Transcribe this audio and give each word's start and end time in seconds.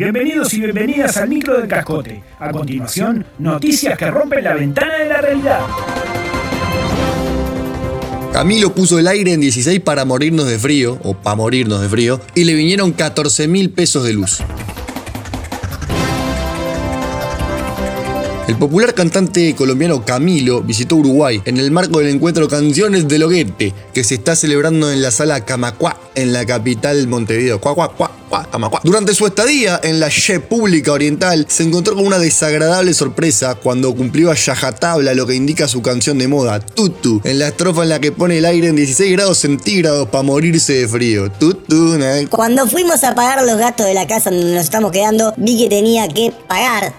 Bienvenidos 0.00 0.54
y 0.54 0.60
bienvenidas 0.60 1.18
al 1.18 1.28
micro 1.28 1.60
del 1.60 1.68
cascote. 1.68 2.22
A 2.38 2.50
continuación, 2.50 3.26
noticias 3.38 3.98
que 3.98 4.10
rompen 4.10 4.42
la 4.42 4.54
ventana 4.54 4.94
de 4.96 5.04
la 5.04 5.20
realidad. 5.20 5.60
Camilo 8.32 8.74
puso 8.74 8.98
el 8.98 9.06
aire 9.06 9.34
en 9.34 9.40
16 9.42 9.80
para 9.80 10.06
morirnos 10.06 10.46
de 10.48 10.58
frío, 10.58 10.98
o 11.02 11.12
para 11.12 11.36
morirnos 11.36 11.82
de 11.82 11.90
frío, 11.90 12.18
y 12.34 12.44
le 12.44 12.54
vinieron 12.54 12.92
14 12.92 13.46
mil 13.46 13.68
pesos 13.68 14.02
de 14.02 14.14
luz. 14.14 14.38
El 18.48 18.56
popular 18.56 18.94
cantante 18.94 19.54
colombiano 19.54 20.02
Camilo 20.02 20.62
visitó 20.62 20.96
Uruguay 20.96 21.42
en 21.44 21.58
el 21.58 21.70
marco 21.70 21.98
del 21.98 22.08
encuentro 22.08 22.48
Canciones 22.48 23.06
del 23.06 23.20
Loguete, 23.20 23.74
que 23.92 24.02
se 24.02 24.14
está 24.14 24.34
celebrando 24.34 24.90
en 24.90 25.02
la 25.02 25.10
sala 25.10 25.44
Camacuá, 25.44 26.00
en 26.14 26.32
la 26.32 26.46
capital 26.46 27.06
Montevideo. 27.06 27.60
Durante 28.84 29.14
su 29.14 29.26
estadía 29.26 29.80
en 29.82 30.00
la 30.00 30.08
República 30.08 30.92
Oriental, 30.92 31.46
se 31.48 31.64
encontró 31.64 31.94
con 31.94 32.06
una 32.06 32.18
desagradable 32.18 32.94
sorpresa 32.94 33.54
cuando 33.56 33.94
cumplió 33.94 34.30
a 34.30 34.34
Yajatabla 34.34 35.14
lo 35.14 35.26
que 35.26 35.34
indica 35.34 35.68
su 35.68 35.82
canción 35.82 36.18
de 36.18 36.28
moda, 36.28 36.60
Tutu, 36.60 37.20
en 37.24 37.38
la 37.38 37.48
estrofa 37.48 37.82
en 37.82 37.88
la 37.88 38.00
que 38.00 38.12
pone 38.12 38.38
el 38.38 38.44
aire 38.44 38.68
en 38.68 38.76
16 38.76 39.12
grados 39.12 39.38
centígrados 39.38 40.08
para 40.08 40.22
morirse 40.22 40.74
de 40.74 40.88
frío. 40.88 41.30
Tutu, 41.30 41.98
Cuando 42.30 42.66
fuimos 42.66 43.02
a 43.04 43.14
pagar 43.14 43.44
los 43.44 43.58
gastos 43.58 43.86
de 43.86 43.94
la 43.94 44.06
casa 44.06 44.30
donde 44.30 44.54
nos 44.54 44.64
estamos 44.64 44.92
quedando, 44.92 45.34
vi 45.36 45.58
que 45.58 45.68
tenía 45.68 46.08
que 46.08 46.32
pagar 46.48 46.92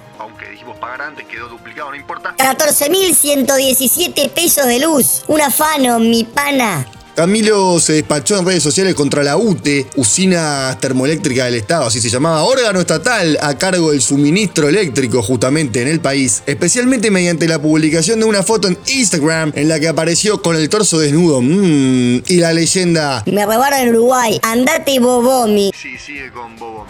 pagar 0.82 1.02
antes, 1.04 1.26
quedó 1.28 1.48
duplicado, 1.48 1.92
no 1.92 1.96
importa. 1.96 2.36
14.117 2.38 4.32
pesos 4.32 4.66
de 4.66 4.80
luz. 4.80 5.24
Un 5.28 5.40
afano, 5.40 6.00
mi 6.00 6.24
pana. 6.24 6.88
Camilo 7.22 7.80
se 7.80 7.94
despachó 7.94 8.40
en 8.40 8.48
redes 8.48 8.64
sociales 8.64 8.96
contra 8.96 9.22
la 9.22 9.38
UTE, 9.38 9.86
Usina 9.96 10.76
Termoeléctrica 10.82 11.46
del 11.46 11.54
Estado, 11.54 11.86
así 11.86 12.02
se 12.02 12.10
llamaba, 12.10 12.42
órgano 12.42 12.80
estatal 12.80 13.38
a 13.44 13.60
cargo 13.60 13.92
del 13.92 14.02
suministro 14.02 14.68
eléctrico 14.68 15.22
justamente 15.22 15.84
en 15.84 15.88
el 15.88 16.00
país, 16.00 16.42
especialmente 16.48 17.12
mediante 17.12 17.48
la 17.48 17.62
publicación 17.62 18.22
de 18.22 18.26
una 18.26 18.42
foto 18.42 18.70
en 18.70 18.78
Instagram 18.88 19.52
en 19.54 19.70
la 19.70 19.80
que 19.80 19.88
apareció 19.88 20.42
con 20.42 20.56
el 20.56 20.68
torso 20.68 20.98
desnudo 20.98 21.44
mm, 21.44 22.24
y 22.26 22.38
la 22.38 22.54
leyenda 22.54 23.22
Me 23.28 23.46
robaron 23.46 23.82
en 23.82 23.90
Uruguay, 23.90 24.40
andate 24.42 25.00
bobomi. 25.00 25.72
Sí, 25.80 26.00
sigue 26.00 26.32
con 26.32 26.58
bobomi. 26.58 26.90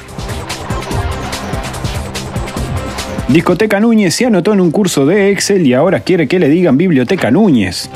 Discoteca 3.28 3.82
Núñez 3.82 4.16
se 4.16 4.28
anotó 4.28 4.54
en 4.54 4.62
un 4.62 4.72
curso 4.72 5.06
de 5.06 5.32
Excel 5.32 5.68
y 5.68 5.74
ahora 5.74 6.00
quiere 6.00 6.30
que 6.30 6.40
le 6.40 6.48
digan 6.48 6.78
Biblioteca 6.78 7.32
Núñez. 7.32 7.90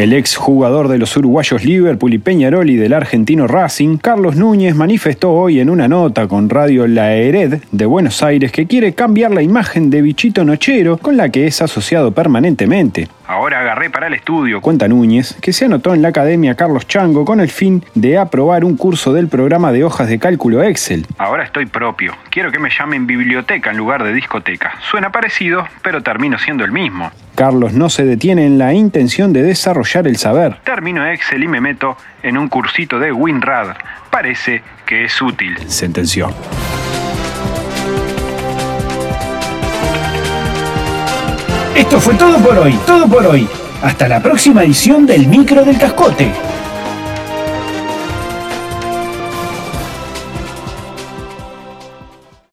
El 0.00 0.14
ex 0.14 0.34
jugador 0.34 0.88
de 0.88 0.96
los 0.96 1.14
uruguayos 1.18 1.62
Liverpool 1.62 2.14
y 2.14 2.18
Peñarol 2.18 2.70
y 2.70 2.76
del 2.76 2.94
argentino 2.94 3.46
Racing, 3.46 3.98
Carlos 3.98 4.34
Núñez, 4.34 4.74
manifestó 4.74 5.32
hoy 5.32 5.60
en 5.60 5.68
una 5.68 5.88
nota 5.88 6.26
con 6.26 6.48
Radio 6.48 6.86
La 6.86 7.14
Hered 7.14 7.60
de 7.70 7.84
Buenos 7.84 8.22
Aires 8.22 8.50
que 8.50 8.66
quiere 8.66 8.94
cambiar 8.94 9.30
la 9.30 9.42
imagen 9.42 9.90
de 9.90 10.00
bichito 10.00 10.42
nochero 10.42 10.96
con 10.96 11.18
la 11.18 11.28
que 11.28 11.46
es 11.46 11.60
asociado 11.60 12.12
permanentemente. 12.12 13.08
Ahora 13.30 13.60
agarré 13.60 13.90
para 13.90 14.08
el 14.08 14.14
estudio, 14.14 14.60
cuenta 14.60 14.88
Núñez, 14.88 15.36
que 15.40 15.52
se 15.52 15.66
anotó 15.66 15.94
en 15.94 16.02
la 16.02 16.08
Academia 16.08 16.56
Carlos 16.56 16.88
Chango 16.88 17.24
con 17.24 17.38
el 17.38 17.48
fin 17.48 17.84
de 17.94 18.18
aprobar 18.18 18.64
un 18.64 18.76
curso 18.76 19.12
del 19.12 19.28
programa 19.28 19.70
de 19.70 19.84
hojas 19.84 20.08
de 20.08 20.18
cálculo 20.18 20.64
Excel. 20.64 21.06
Ahora 21.16 21.44
estoy 21.44 21.66
propio. 21.66 22.12
Quiero 22.28 22.50
que 22.50 22.58
me 22.58 22.70
llamen 22.76 23.06
biblioteca 23.06 23.70
en 23.70 23.76
lugar 23.76 24.02
de 24.02 24.12
discoteca. 24.12 24.72
Suena 24.90 25.12
parecido, 25.12 25.64
pero 25.80 26.02
termino 26.02 26.40
siendo 26.40 26.64
el 26.64 26.72
mismo. 26.72 27.12
Carlos 27.36 27.72
no 27.72 27.88
se 27.88 28.04
detiene 28.04 28.46
en 28.46 28.58
la 28.58 28.72
intención 28.72 29.32
de 29.32 29.44
desarrollar 29.44 30.08
el 30.08 30.16
saber. 30.16 30.56
Termino 30.64 31.06
Excel 31.06 31.44
y 31.44 31.46
me 31.46 31.60
meto 31.60 31.96
en 32.24 32.36
un 32.36 32.48
cursito 32.48 32.98
de 32.98 33.12
WinRAR. 33.12 33.78
Parece 34.10 34.64
que 34.84 35.04
es 35.04 35.22
útil, 35.22 35.56
sentenció. 35.68 36.34
Esto 41.74 42.00
fue 42.00 42.14
todo 42.14 42.38
por 42.38 42.58
hoy, 42.58 42.78
todo 42.86 43.06
por 43.06 43.26
hoy. 43.26 43.48
Hasta 43.82 44.08
la 44.08 44.22
próxima 44.22 44.64
edición 44.64 45.06
del 45.06 45.26
Micro 45.26 45.64
del 45.64 45.78
Cascote. 45.78 46.30